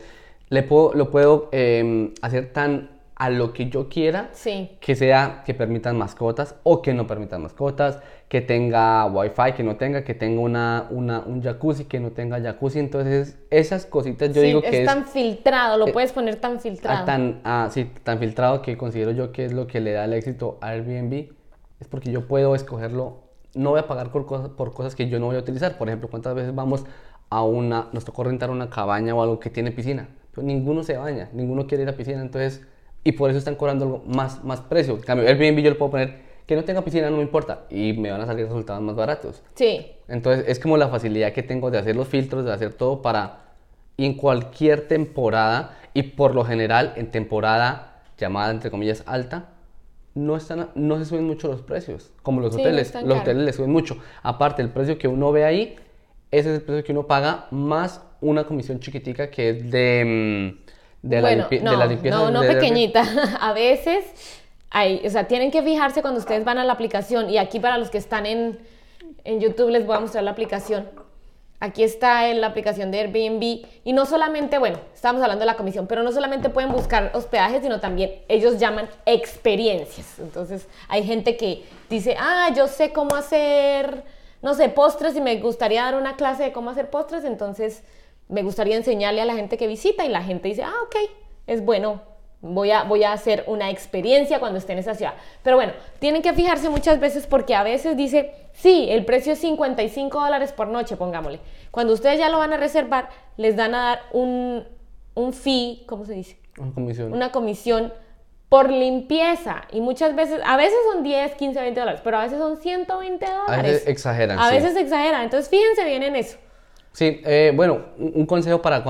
[0.49, 4.77] le puedo, lo puedo eh, hacer tan a lo que yo quiera, Sí.
[4.79, 9.75] que sea que permitan mascotas o que no permitan mascotas, que tenga wifi, que no
[9.75, 12.77] tenga, que tenga una, una, un jacuzzi, que no tenga jacuzzi.
[12.79, 16.35] Entonces, esas cositas yo Sí, digo es que es tan filtrado, lo eh, puedes poner
[16.35, 17.05] tan a filtrado.
[17.05, 20.13] tan, ah, sí, tan filtrado que considero yo que es lo que le da el
[20.13, 21.31] éxito a Airbnb.
[21.79, 23.23] Es porque yo puedo escogerlo,
[23.55, 25.77] no voy a pagar por cosas, por cosas que yo no voy a utilizar.
[25.79, 26.85] Por ejemplo, ¿cuántas veces vamos
[27.31, 30.07] a una, nos tocó rentar una cabaña o algo que tiene piscina?
[30.37, 32.61] Pero ninguno se baña, ninguno quiere ir a piscina, entonces,
[33.03, 34.93] y por eso están cobrando algo más, más precio.
[34.93, 37.93] En cambio, Airbnb yo le puedo poner que no tenga piscina, no me importa, y
[37.93, 39.41] me van a salir resultados más baratos.
[39.55, 43.01] Sí, Entonces es como la facilidad que tengo de hacer los filtros, de hacer todo
[43.01, 43.45] para
[43.97, 49.49] y en cualquier temporada y por lo general en temporada llamada entre comillas alta
[50.13, 53.21] no están no se suben mucho los precios como los Sí, hoteles los caros.
[53.21, 55.75] hoteles le suben mucho aparte el precio que uno ve ahí
[56.31, 60.03] ese es el precio que uno paga más una comisión chiquitica que es de
[60.63, 60.67] mm,
[61.03, 63.03] de, la, bueno, limpi- no, de la limpieza no, no pequeñita.
[63.39, 64.03] A veces,
[64.71, 67.29] hay, o sea, tienen que fijarse cuando ustedes van a la aplicación.
[67.29, 68.59] Y aquí para los que están en,
[69.23, 70.89] en YouTube les voy a mostrar la aplicación.
[71.59, 73.65] Aquí está en la aplicación de Airbnb.
[73.83, 77.61] Y no solamente, bueno, estamos hablando de la comisión, pero no solamente pueden buscar hospedaje,
[77.61, 80.19] sino también ellos llaman experiencias.
[80.19, 84.03] Entonces, hay gente que dice, ah, yo sé cómo hacer,
[84.41, 87.23] no sé, postres y me gustaría dar una clase de cómo hacer postres.
[87.23, 87.83] Entonces,
[88.29, 90.95] me gustaría enseñarle a la gente que visita y la gente dice, ah, ok,
[91.47, 92.01] es bueno,
[92.41, 95.13] voy a, voy a hacer una experiencia cuando esté en esa ciudad.
[95.43, 99.39] Pero bueno, tienen que fijarse muchas veces porque a veces dice, sí, el precio es
[99.39, 101.39] 55 dólares por noche, pongámosle.
[101.71, 104.65] Cuando ustedes ya lo van a reservar, les dan a dar un,
[105.15, 106.39] un fee, ¿cómo se dice?
[106.57, 107.13] Una comisión.
[107.13, 107.93] Una comisión
[108.49, 109.63] por limpieza.
[109.71, 113.25] Y muchas veces, a veces son 10, 15, 20 dólares, pero a veces son 120
[113.25, 113.71] a dólares.
[113.73, 114.55] veces exageran A sí.
[114.55, 115.23] veces exageran.
[115.23, 116.37] Entonces, fíjense bien en eso.
[116.93, 118.83] Sí, eh, bueno, un consejo para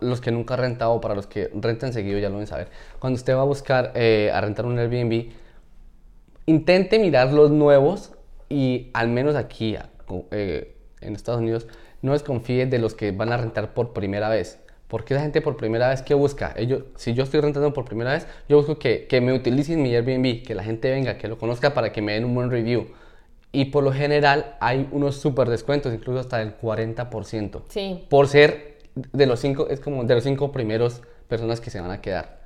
[0.00, 2.68] los que nunca han rentado o para los que rentan seguido ya lo deben saber.
[2.98, 5.30] Cuando usted va a buscar eh, a rentar un Airbnb,
[6.46, 8.12] intente mirar los nuevos
[8.48, 9.88] y al menos aquí a-
[10.30, 11.66] eh, en Estados Unidos
[12.02, 14.58] no desconfíe de los que van a rentar por primera vez.
[14.92, 16.52] Porque la gente por primera vez, ¿qué busca?
[16.54, 19.94] Ellos, si yo estoy rentando por primera vez, yo busco que, que me utilicen mi
[19.94, 22.88] Airbnb, que la gente venga, que lo conozca para que me den un buen review.
[23.52, 27.62] Y por lo general hay unos super descuentos, incluso hasta del 40%.
[27.70, 28.04] Sí.
[28.10, 31.90] Por ser de los cinco, es como de los cinco primeros personas que se van
[31.90, 32.40] a quedar.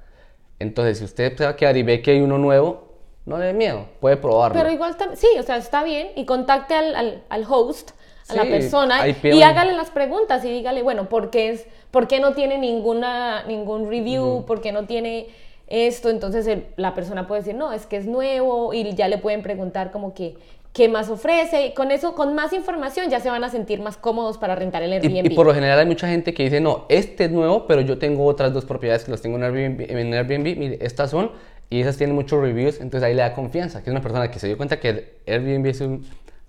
[0.60, 3.46] Entonces, si usted se va a quedar y ve que hay uno nuevo, no le
[3.46, 4.56] dé miedo, puede probarlo.
[4.56, 6.10] Pero igual, sí, o sea, está bien.
[6.14, 7.90] Y contacte al, al, al host,
[8.28, 12.20] a la persona, y hágale las preguntas y dígale, bueno, ¿por qué, es, por qué
[12.20, 14.44] no tiene ninguna, ningún review?
[14.46, 15.26] ¿Por qué no tiene
[15.68, 16.10] esto?
[16.10, 19.42] Entonces el- la persona puede decir, no, es que es nuevo, y ya le pueden
[19.42, 20.34] preguntar como que,
[20.72, 21.66] ¿qué más ofrece?
[21.66, 24.82] Y con eso, con más información, ya se van a sentir más cómodos para rentar
[24.82, 25.32] el Y, Airbnb.
[25.32, 27.98] y por lo general hay mucha gente que dice, no, este es nuevo, pero yo
[27.98, 31.30] tengo otras dos propiedades que las tengo en Airbnb, en Airbnb, mire, estas son,
[31.70, 34.38] y esas tienen muchos reviews, entonces ahí le da confianza, que es una persona que
[34.38, 36.06] se dio cuenta que el Airbnb es un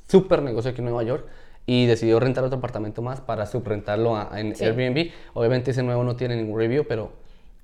[0.07, 1.25] súper negocio aquí en Nueva York
[1.67, 4.63] y decidió rentar otro apartamento más para subrentarlo a- en Sí.
[4.65, 5.11] Airbnb.
[5.35, 7.11] Obviamente ese nuevo no tiene ningún review, pero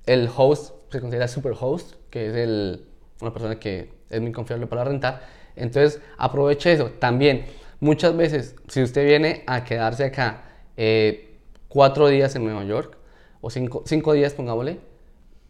[0.06, 2.84] el host se considera super host, que es el,
[3.22, 5.22] una persona que es muy confiable para rentar.
[5.56, 6.90] Entonces aproveche eso.
[6.98, 7.46] También,
[7.80, 10.44] muchas veces, si usted viene a quedarse acá
[10.76, 11.38] eh,
[11.68, 12.96] cuatro días en Nueva York,
[13.40, 14.80] o cinco, cinco días, pongámosle,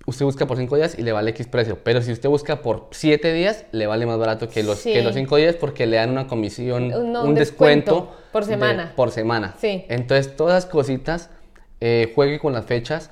[0.07, 1.79] usted busca por cinco días y le vale X precio.
[1.83, 4.93] Pero si usted busca por siete días, le vale más barato que los, Sí.
[4.93, 8.45] que los cinco días porque le dan una comisión, Un- no, un, descuento, descuento por
[8.45, 8.93] de- semana.
[8.97, 9.55] por semana.
[9.59, 9.85] Sí.
[9.89, 11.31] Entonces, todas las cositas,
[11.81, 13.11] eh, juegue con las fechas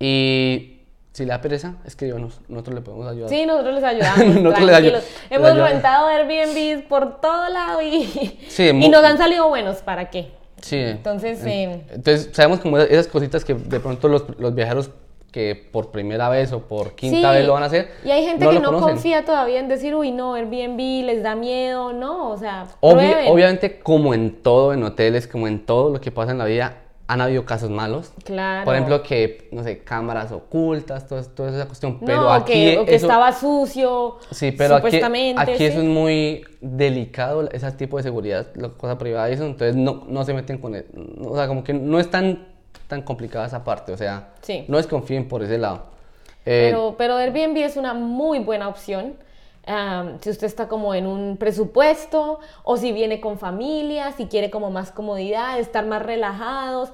[0.00, 0.80] y
[1.12, 2.40] si le da pereza, escríbanos.
[2.48, 3.28] Nosotros le podemos ayudar.
[3.30, 4.18] Sí, nosotros les ayudamos.
[4.42, 5.02] Nosotros les ayu- tranquilos.
[5.02, 5.70] les Hemos ayudamos.
[5.72, 8.04] rentado Airbnbs por todo lado y,
[8.48, 9.76] Sí, y nos han salido buenos.
[9.82, 10.32] ¿Para qué?
[10.60, 10.76] Sí.
[10.78, 14.90] Entonces, En- eh, Entonces, sabemos como esas cositas que de pronto los, los viajeros
[15.34, 17.88] que por primera vez o por quinta vez lo van a hacer.
[18.04, 21.92] Y hay gente que no confía todavía en decir, uy, no, Airbnb les da miedo,
[21.92, 26.30] no, o sea, obviamente como en todo, en hoteles, como en todo lo que pasa
[26.30, 26.76] en la vida,
[27.08, 28.12] han habido casos malos.
[28.22, 28.64] Claro.
[28.64, 31.98] Por ejemplo, que, no sé, cámaras ocultas, toda, toda esa cuestión.
[31.98, 32.52] Pero aquí.
[32.52, 34.18] Que, o que estaba sucio.
[34.30, 35.00] Sí, pero aquí,
[35.36, 39.44] aquí eso es muy delicado, ese tipo de seguridad, la cosa privada y eso.
[39.44, 40.86] Entonces, no, no se meten con él.
[41.24, 42.53] O sea, como que no es tan,
[42.88, 43.92] tan complicada esa parte.
[43.92, 44.28] O sea,
[44.68, 45.82] no desconfíen por ese lado.
[46.46, 49.16] Eh, pero, pero Airbnb es una muy buena opción
[50.20, 54.70] si usted está como en un presupuesto o si viene con familia, si quiere como
[54.70, 56.90] más comodidad, estar más relajados.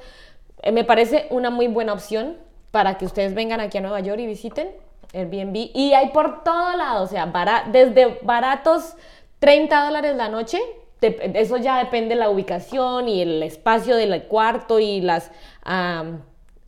[0.63, 2.37] Eh, me parece una muy buena opción
[2.71, 4.71] para que ustedes vengan aquí a Nueva York y visiten
[5.13, 5.71] Airbnb.
[5.75, 7.27] Y hay por todo lado, o sea,
[7.73, 8.95] desde baratos
[9.41, 10.61] 30 dólares la noche,
[11.01, 15.31] eso ya depende de la ubicación y el espacio del cuarto y las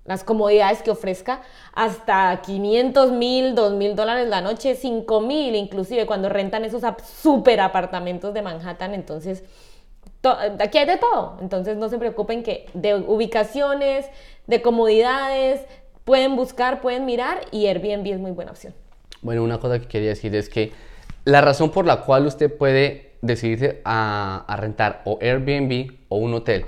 [0.04, 1.42] las comodidades que ofrezca,
[1.72, 6.82] hasta 500 mil, 2 mil dólares la noche, 5 mil inclusive cuando rentan esos
[7.20, 9.44] super apartamentos de Manhattan, entonces
[10.58, 14.06] aquí hay de todo, entonces no se preocupen que de ubicaciones,
[14.46, 15.60] de comodidades,
[16.04, 18.74] pueden buscar, pueden mirar y Airbnb es muy buena opción.
[19.20, 20.72] Bueno, una cosa que quería decir es que
[21.24, 26.34] la razón por la cual usted puede decidirse a, a rentar o Airbnb o un
[26.34, 26.66] hotel,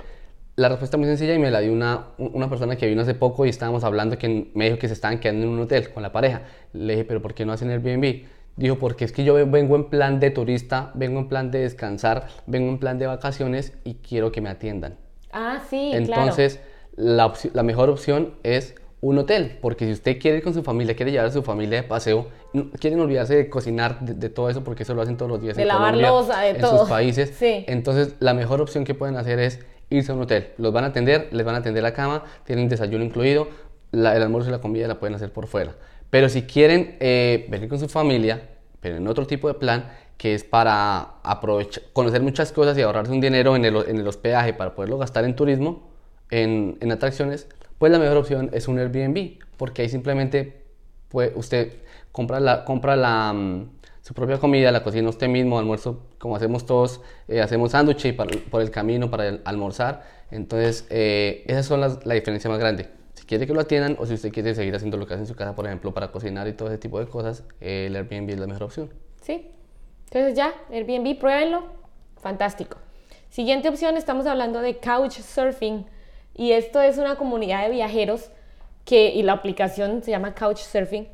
[0.55, 3.45] la respuesta muy sencilla y me la dio una, una persona que vino hace poco
[3.45, 6.11] y estábamos hablando que me dijo que se estaban quedando en un hotel con la
[6.11, 6.43] pareja.
[6.71, 8.23] Le dije, pero ¿por qué no hacen Airbnb?
[8.55, 12.27] Dijo, porque es que yo vengo en plan de turista, vengo en plan de descansar,
[12.47, 14.97] vengo en plan de vacaciones y quiero que me atiendan.
[15.33, 16.61] Ah, sí, Entonces,
[16.95, 20.95] la, la, mejor opción es un hotel, porque si usted quiere ir con su familia,
[20.95, 24.63] quiere llevar a su familia de paseo, no, quieren olvidarse de cocinar, de, todo eso,
[24.63, 27.33] porque eso lo hacen todos los días de en lavar Colombia, de en sus países.
[27.37, 27.65] Sí.
[27.67, 30.49] Entonces, la mejor opción que pueden hacer es irse a un hotel.
[30.57, 33.47] Los van a atender, les van a atender la cama, tienen desayuno incluido,
[33.91, 35.73] el almuerzo y la comida la pueden hacer por fuera.
[36.09, 40.33] Pero si quieren eh, venir con su familia, pero en otro tipo de plan, que
[40.33, 44.53] es para aprovechar, conocer muchas cosas y ahorrarse un dinero en el, en el hospedaje
[44.53, 45.89] para poderlo gastar en turismo,
[46.29, 50.63] en, en, atracciones, pues la mejor opción es un Airbnb, porque ahí simplemente
[51.09, 51.73] puede, usted
[52.11, 53.69] compra la, compra la, mm,
[54.01, 58.61] su propia comida, la cocina usted mismo, almuerzo como hacemos todos, eh, hacemos sándwiches por
[58.61, 60.03] el camino para almorzar.
[60.31, 62.89] Entonces, eh, esas son la diferencia más grande.
[63.13, 65.27] Si quiere que lo atiendan o si usted quiere seguir haciendo lo que hace en
[65.27, 68.39] su casa, por ejemplo, para cocinar y todo ese tipo de cosas, el Airbnb es
[68.39, 68.89] la mejor opción.
[69.21, 69.51] Sí.
[70.05, 71.63] Entonces ya, Airbnb, pruébenlo.
[72.17, 72.77] Fantástico.
[73.29, 75.85] Siguiente opción, estamos hablando de Couchsurfing.
[76.35, 78.29] Y esto es una comunidad de viajeros
[78.83, 81.07] que, y la aplicación se llama Couchsurfing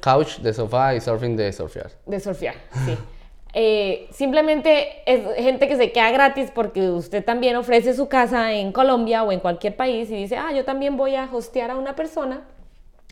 [0.00, 1.90] Couch de sofá y surfing de surfear.
[2.06, 2.96] De surfear, sí.
[3.54, 8.72] Eh, simplemente es gente que se queda gratis porque usted también ofrece su casa en
[8.72, 11.96] Colombia o en cualquier país y dice, ah, yo también voy a hostear a una
[11.96, 12.42] persona,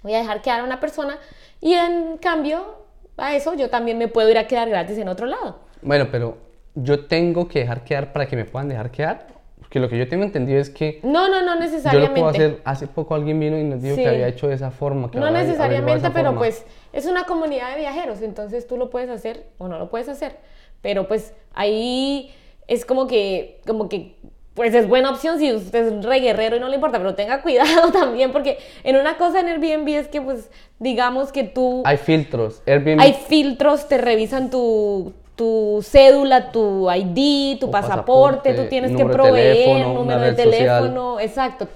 [0.03, 1.19] voy a dejar quedar a una persona
[1.63, 2.85] y en cambio
[3.17, 5.59] a eso yo también me puedo ir a quedar gratis en otro lado.
[5.81, 6.37] Bueno, pero
[6.75, 9.27] yo tengo que dejar quedar para que me puedan dejar quedar
[9.67, 11.01] porque lo que yo tengo entendido es que...
[11.03, 12.21] No, no, no necesariamente.
[12.21, 14.55] Yo lo puedo hacer, hace poco alguien vino y nos dijo que había hecho de
[14.55, 15.11] esa forma.
[15.13, 19.67] no necesariamente, pero pues es una comunidad de viajeros, entonces tú lo puedes hacer o
[19.67, 20.37] no lo puedes hacer.
[20.83, 22.33] Pero pues ahí
[22.69, 24.15] es como que, como que,
[24.55, 27.43] pues es buena opción si usted es re guerrero y no le importa, pero tenga
[27.43, 30.49] cuidado también porque en una cosa en Airbnb es que pues
[30.79, 31.83] digamos que tú...
[31.85, 33.01] Hay filtros, Airbnb...
[33.01, 39.87] Hay filtros, te revisan tu tu cédula, tu ID, tu pasaporte, tú tienes que proveer
[39.87, 41.68] número de teléfono, exacto,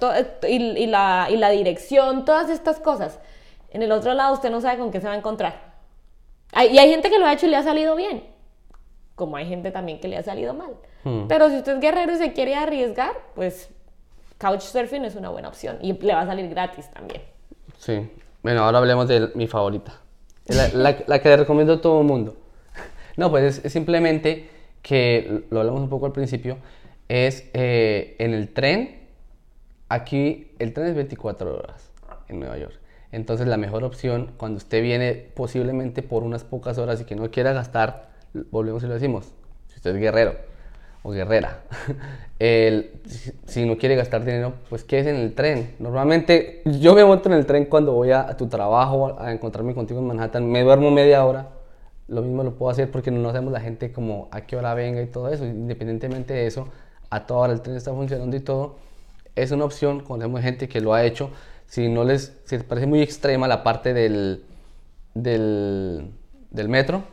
[0.47, 3.19] y, la, y la dirección, todas estas cosas.
[3.69, 5.73] En el otro lado usted no sabe con qué se va a encontrar.
[6.55, 8.23] y hay gente que lo ha hecho y le ha salido bien,
[9.13, 10.71] como hay gente también que le ha salido mal.
[11.03, 11.27] Hmm.
[11.27, 13.69] Pero si usted es guerrero y se quiere arriesgar, pues
[14.39, 17.21] Couchsurfing es una buena opción y le va a salir gratis también.
[17.77, 18.09] Sí.
[18.41, 19.93] Bueno, ahora hablemos de mi favorita.
[20.47, 22.35] La, la que le recomiendo a todo el mundo.
[23.17, 24.49] No, pues es, simplemente
[24.81, 26.57] que, lo hablamos un poco al principio,
[27.09, 28.99] es eh, en el tren,
[29.89, 31.91] aquí el tren es 24 horas
[32.29, 32.79] en Nueva York.
[33.11, 37.29] Entonces la mejor opción cuando usted viene posiblemente por unas pocas horas y que no
[37.29, 38.11] quiera gastar,
[38.51, 39.33] volvemos y lo decimos,
[39.67, 40.35] si usted es guerrero
[41.03, 41.59] o guerrera,
[43.45, 45.75] si, no quiere gastar dinero, pues quédese en el tren.
[45.79, 49.99] Normalmente yo me monto en el tren cuando voy a tu trabajo, a encontrarme contigo
[49.99, 51.49] en Manhattan, me duermo media hora
[52.11, 55.01] lo mismo lo puedo hacer porque no hacemos la gente como a qué hora venga
[55.01, 55.45] y todo eso.
[55.45, 56.67] Independientemente de eso,
[57.09, 58.75] a toda hora el tren está funcionando y todo.
[59.35, 61.31] Es una opción, conocemos gente que lo ha hecho.
[61.67, 64.43] Si no les, si les parece muy extrema la parte del,
[65.13, 66.11] del,
[66.49, 67.03] del metro,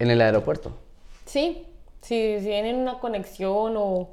[0.00, 0.76] en el aeropuerto.
[1.24, 1.64] Sí,
[2.02, 4.10] si, si tienen una conexión o...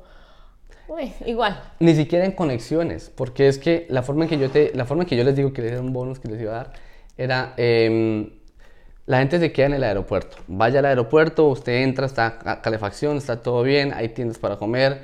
[0.87, 1.59] Uy, igual.
[1.79, 5.03] Ni siquiera en conexiones, porque es que la forma en que yo, te, la forma
[5.03, 6.73] en que yo les digo que les era un bonus que les iba a dar
[7.17, 8.29] era, em,
[9.05, 10.37] la gente se queda en el aeropuerto.
[10.47, 15.01] Vaya al aeropuerto, usted entra, está calefacción, está todo bien, hay tiendas para comer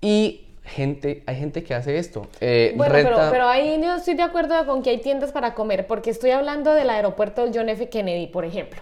[0.00, 2.28] y gente, hay gente que hace esto.
[2.40, 5.54] eh, Bueno, pero, renta- pero ahí yo estoy de acuerdo con que hay tiendas para
[5.54, 7.88] comer, porque estoy hablando del aeropuerto John F.
[7.88, 8.80] Kennedy, por ejemplo.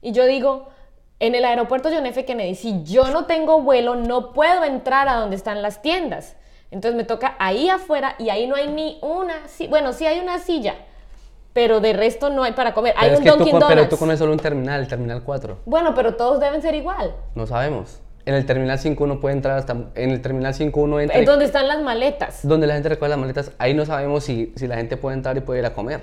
[0.00, 0.68] Y yo digo,
[1.20, 2.24] en el aeropuerto John F.
[2.24, 6.36] Kennedy, si yo no tengo vuelo, no puedo entrar a donde están las tiendas.
[6.70, 9.34] Entonces me toca ahí afuera y ahí no hay ni una,
[9.68, 10.74] bueno, sí hay una silla,
[11.56, 12.92] pero de resto no hay para comer.
[12.98, 15.22] Hay es un que tú, Dunkin' con- pero tú conoces solo un terminal, el terminal
[15.24, 15.60] 4.
[15.64, 17.14] Bueno, pero todos deben ser igual.
[17.34, 17.98] No sabemos.
[18.26, 19.74] En el terminal 5 uno puede entrar hasta...
[19.94, 21.16] En el terminal 5 uno entra...
[21.16, 22.40] Es y- donde están las maletas.
[22.46, 25.34] donde la gente recoge las maletas, ahí no sabemos si, si la gente puede entrar
[25.38, 26.02] y puede ir a comer.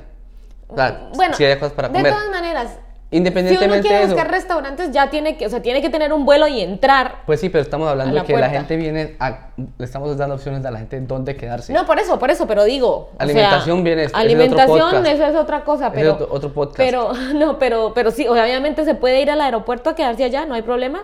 [0.70, 2.12] O sea, Bueno, si hay cosas para de comer.
[2.14, 2.80] todas maneras,
[3.14, 4.14] si uno Independientemente quiere eso.
[4.14, 7.18] buscar restaurantes, ya tiene que, o sea, tiene que tener un vuelo y entrar.
[7.26, 10.66] Pues sí, pero estamos hablando de que la gente viene a, le estamos dando opciones
[10.66, 11.72] a la gente dónde quedarse.
[11.74, 13.12] No, por eso, por eso, pero digo.
[13.14, 16.14] o Alimentación sea, viene- es Alimentación, eso es otra cosa, Ese es pero.
[16.14, 16.78] otro- otro podcast.
[16.78, 20.56] Pero, no, pero, pero sí, obviamente se puede ir al aeropuerto a quedarse allá, no
[20.56, 21.04] hay problema.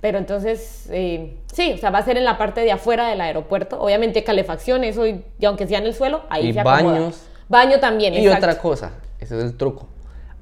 [0.00, 3.20] Pero entonces, eh, sí, o sea, va a ser en la parte de afuera del
[3.20, 3.78] aeropuerto.
[3.80, 7.26] Obviamente, calefacción, eso, y, y aunque sea en el suelo, ahí Y se baños.
[7.48, 8.46] Baño también, y exacto.
[8.46, 9.88] otra cosa, ese es el truco.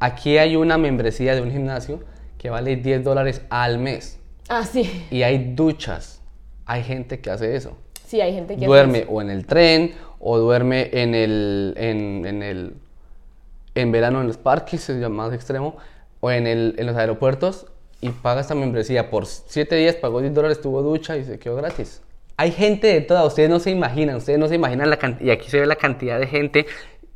[0.01, 2.01] Aquí hay una membresía de un gimnasio
[2.39, 4.19] que vale 10 dólares al mes.
[4.49, 5.07] Ah, sí.
[5.11, 6.23] Y hay duchas.
[6.65, 7.77] Hay gente que hace eso.
[8.07, 9.11] Sí, hay gente que hace duerme eso.
[9.11, 12.75] o en el tren o duerme en el en, en el
[13.75, 15.77] en verano en los parques es más extremo
[16.21, 17.67] o en el en los aeropuertos
[18.01, 21.57] y paga esta membresía por 7 días pagó 10 dólares tuvo ducha y se quedó
[21.57, 22.03] gratis
[22.37, 25.31] hay gente de toda ustedes no se imaginan ustedes no se imaginan la cantidad y
[25.31, 26.67] aquí se ve la cantidad de gente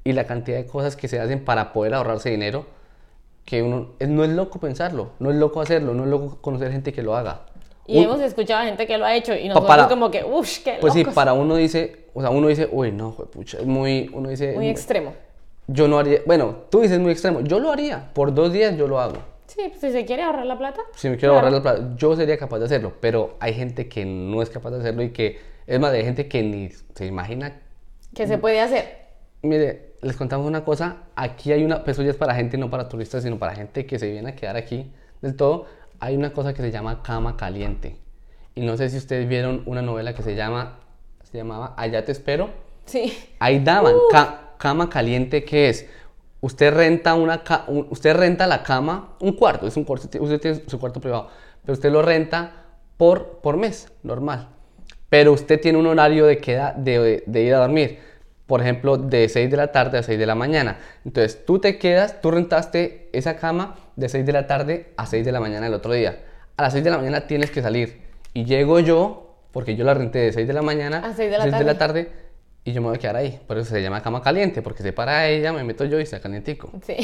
[0.05, 2.67] y la cantidad de cosas que se hacen para poder ahorrarse dinero
[3.45, 6.93] que uno no es loco pensarlo no es loco hacerlo no es loco conocer gente
[6.93, 7.43] que lo haga
[7.87, 10.23] Y Un- hemos escuchado a gente que lo ha hecho y nosotros para- como que,
[10.25, 11.15] uff, qué Pues sí, locos".
[11.15, 14.69] para uno dice, o sea, uno dice, uy, no, pucha, es muy, uno dice, Muy
[14.69, 15.15] extremo.
[15.67, 18.87] yo no haría, bueno, tú dices muy extremo, yo lo haría, por dos días yo
[18.87, 19.17] lo hago.
[19.49, 20.81] Sí, pues, si se quiere ahorrar la plata.
[20.95, 21.49] Si me quiero claro.
[21.49, 24.71] ahorrar la plata, yo sería capaz de hacerlo, pero hay gente que no es capaz
[24.71, 27.61] de hacerlo y que, es más, hay gente que ni se imagina.
[28.15, 29.07] Que se puede hacer.
[29.43, 32.69] Mire, les contamos una cosa, aquí hay una, pues eso ya es para gente, no
[32.71, 35.67] para turistas, sino para gente que se viene a quedar aquí del todo,
[36.01, 37.97] hay una cosa que se llama cama caliente.
[38.55, 40.79] Y no sé si ustedes vieron una novela que se llama,
[41.23, 42.51] se llamaba Allá te espero.
[42.85, 43.17] Sí.
[43.39, 45.89] Ahí daban ca- cama caliente, ¿qué es?
[46.41, 50.41] Usted renta una ca- un- usted renta la cama, un cuarto, es un cuarto, usted
[50.41, 51.29] tiene su cuarto privado,
[51.65, 52.53] pero usted lo renta
[52.97, 54.49] por, por mes, normal.
[55.09, 58.01] Pero usted tiene un horario de, queda, de, de ir a dormir,
[58.47, 60.79] por ejemplo, de 6 de la tarde a 6 de la mañana.
[61.05, 65.25] Entonces, tú te quedas, tú rentaste esa cama de 6 de la tarde a 6
[65.25, 66.21] de la mañana el otro día.
[66.57, 68.03] A las 6 de la mañana tienes que salir.
[68.35, 71.39] Y llego yo, porque yo la renté de 6 de la mañana A 6 de
[71.39, 71.65] la de tarde.
[71.65, 72.13] la tarde
[72.65, 73.41] y yo me voy a quedar ahí.
[73.47, 76.21] Por eso se llama cama caliente, porque se para ella, me meto yo y está
[76.21, 76.71] calientico.
[76.87, 76.97] Sí.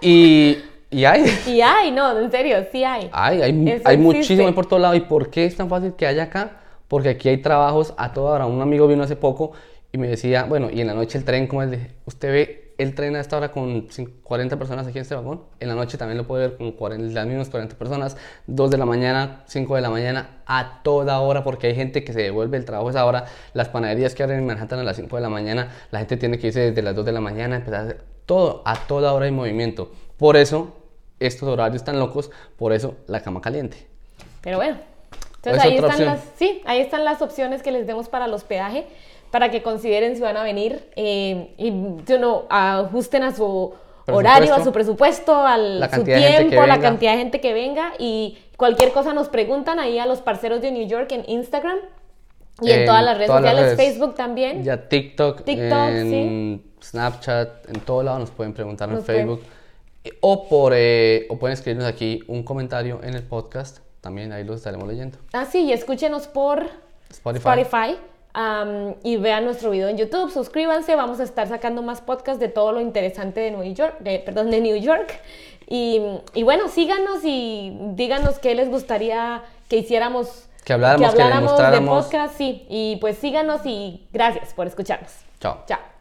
[0.00, 0.58] Y,
[0.90, 3.08] y hay, y hay, no, en serio, sí hay.
[3.12, 4.94] hay, hay, Eso hay muchísimo por todo lado.
[4.94, 6.60] ¿Y por qué es tan fácil que haya acá?
[6.86, 8.46] Porque aquí hay trabajos a toda hora.
[8.46, 9.52] Un amigo vino hace poco
[9.96, 11.70] y me decía, bueno, y en la noche el tren, ¿cómo es?
[11.70, 15.14] de- ¿Usted ve el tren a esta hora con cin- 40 personas aquí en este
[15.14, 15.44] vagón?
[15.58, 18.76] En la noche también lo puede ver con 40, las mismas 40 personas, 2 de
[18.76, 22.58] la mañana, 5 de la mañana, a toda hora, porque hay gente que se devuelve
[22.58, 23.24] el trabajo a esa hora.
[23.54, 26.38] Las panaderías que abren en Manhattan a las 5 de la mañana, la gente tiene
[26.38, 29.24] que irse desde las 2 de la mañana, empezar a hacer todo, a toda hora
[29.24, 29.90] hay movimiento.
[30.18, 30.76] Por eso,
[31.20, 33.86] estos horarios tan locos, por eso la cama caliente.
[34.42, 34.76] Pero bueno.
[35.36, 36.08] Entonces Es ahí están opción.
[36.08, 38.84] las, sí, ahí están las opciones que les demos para el hospedaje,
[39.30, 43.74] para que consideren si van a venir eh, y you know, ajusten a su
[44.06, 48.92] horario, a su presupuesto, al su tiempo, la cantidad de gente que venga y cualquier
[48.92, 51.78] cosa nos preguntan ahí a los parceros de New York en Instagram
[52.62, 53.90] y en, todas las redes todas las sociales, redes.
[53.90, 54.64] Facebook también.
[54.64, 59.42] Ya TikTok, TikTok, en Snapchat, en todo lado nos pueden preguntar en pueden- Facebook.
[60.20, 63.78] O, por, eh, o pueden escribirnos aquí un comentario en el podcast.
[64.00, 65.18] También ahí los estaremos leyendo.
[65.32, 66.70] Ah, sí, y escúchenos por
[67.10, 67.60] Spotify.
[67.62, 67.98] Spotify.
[69.02, 72.72] Y vean nuestro video en YouTube, suscríbanse, vamos a estar sacando más podcasts de todo
[72.72, 75.18] lo interesante de New York, de, perdón, de New York.
[75.68, 76.00] Y,
[76.34, 81.40] y bueno, síganos y díganos qué les gustaría que hiciéramos, Que habláramos, que les de
[81.40, 82.04] mostráramos.
[82.04, 82.66] podcast, sí.
[82.68, 85.12] Y pues síganos y gracias por escucharnos.
[85.40, 85.64] Chao.
[85.66, 85.95] Chao.